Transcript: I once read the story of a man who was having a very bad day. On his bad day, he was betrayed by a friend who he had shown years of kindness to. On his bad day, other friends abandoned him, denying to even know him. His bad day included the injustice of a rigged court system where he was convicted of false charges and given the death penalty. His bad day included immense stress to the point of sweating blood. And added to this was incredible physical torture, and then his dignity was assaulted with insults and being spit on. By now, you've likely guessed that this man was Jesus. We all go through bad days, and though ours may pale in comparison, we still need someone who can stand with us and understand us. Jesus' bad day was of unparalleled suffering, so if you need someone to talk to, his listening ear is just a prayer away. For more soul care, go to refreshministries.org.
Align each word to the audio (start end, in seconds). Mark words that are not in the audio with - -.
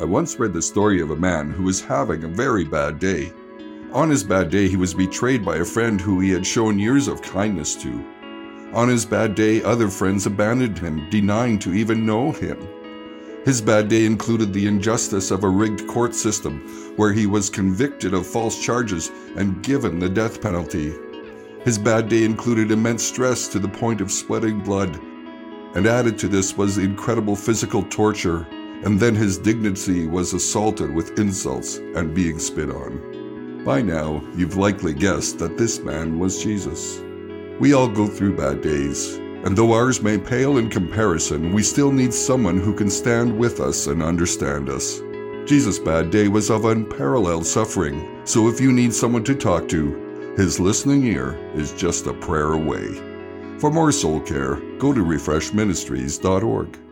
I 0.00 0.04
once 0.04 0.38
read 0.38 0.54
the 0.54 0.62
story 0.62 1.02
of 1.02 1.10
a 1.10 1.16
man 1.16 1.50
who 1.50 1.64
was 1.64 1.82
having 1.82 2.24
a 2.24 2.28
very 2.28 2.64
bad 2.64 2.98
day. 2.98 3.34
On 3.92 4.08
his 4.08 4.24
bad 4.24 4.48
day, 4.48 4.66
he 4.66 4.78
was 4.78 4.94
betrayed 4.94 5.44
by 5.44 5.56
a 5.56 5.64
friend 5.64 6.00
who 6.00 6.20
he 6.20 6.30
had 6.30 6.46
shown 6.46 6.78
years 6.78 7.06
of 7.06 7.20
kindness 7.20 7.76
to. 7.82 8.02
On 8.72 8.88
his 8.88 9.04
bad 9.04 9.34
day, 9.34 9.62
other 9.62 9.90
friends 9.90 10.24
abandoned 10.24 10.78
him, 10.78 11.10
denying 11.10 11.58
to 11.58 11.74
even 11.74 12.06
know 12.06 12.32
him. 12.32 12.56
His 13.44 13.60
bad 13.60 13.88
day 13.88 14.06
included 14.06 14.54
the 14.54 14.66
injustice 14.66 15.30
of 15.30 15.44
a 15.44 15.48
rigged 15.50 15.86
court 15.86 16.14
system 16.14 16.60
where 16.96 17.12
he 17.12 17.26
was 17.26 17.50
convicted 17.50 18.14
of 18.14 18.26
false 18.26 18.58
charges 18.58 19.10
and 19.36 19.62
given 19.62 19.98
the 19.98 20.08
death 20.08 20.40
penalty. 20.40 20.94
His 21.62 21.76
bad 21.76 22.08
day 22.08 22.24
included 22.24 22.70
immense 22.70 23.02
stress 23.02 23.48
to 23.48 23.58
the 23.58 23.68
point 23.68 24.00
of 24.00 24.10
sweating 24.10 24.60
blood. 24.60 24.98
And 25.74 25.86
added 25.86 26.18
to 26.20 26.28
this 26.28 26.56
was 26.56 26.78
incredible 26.78 27.36
physical 27.36 27.82
torture, 27.82 28.46
and 28.84 28.98
then 28.98 29.14
his 29.14 29.38
dignity 29.38 30.06
was 30.06 30.32
assaulted 30.32 30.94
with 30.94 31.18
insults 31.18 31.76
and 31.76 32.14
being 32.14 32.38
spit 32.38 32.70
on. 32.70 33.62
By 33.64 33.82
now, 33.82 34.22
you've 34.34 34.56
likely 34.56 34.94
guessed 34.94 35.38
that 35.38 35.58
this 35.58 35.80
man 35.80 36.18
was 36.18 36.42
Jesus. 36.42 37.02
We 37.60 37.74
all 37.74 37.88
go 37.88 38.06
through 38.06 38.36
bad 38.36 38.62
days, 38.62 39.16
and 39.44 39.56
though 39.56 39.72
ours 39.72 40.02
may 40.02 40.16
pale 40.16 40.56
in 40.56 40.70
comparison, 40.70 41.52
we 41.52 41.62
still 41.62 41.92
need 41.92 42.14
someone 42.14 42.58
who 42.58 42.74
can 42.74 42.88
stand 42.88 43.38
with 43.38 43.60
us 43.60 43.86
and 43.86 44.02
understand 44.02 44.70
us. 44.70 45.00
Jesus' 45.44 45.78
bad 45.78 46.10
day 46.10 46.28
was 46.28 46.50
of 46.50 46.64
unparalleled 46.64 47.44
suffering, 47.44 48.20
so 48.24 48.48
if 48.48 48.60
you 48.60 48.72
need 48.72 48.94
someone 48.94 49.24
to 49.24 49.34
talk 49.34 49.68
to, 49.68 50.34
his 50.36 50.60
listening 50.60 51.04
ear 51.04 51.36
is 51.54 51.72
just 51.72 52.06
a 52.06 52.14
prayer 52.14 52.52
away. 52.52 52.94
For 53.58 53.70
more 53.70 53.92
soul 53.92 54.20
care, 54.20 54.56
go 54.78 54.94
to 54.94 55.04
refreshministries.org. 55.04 56.89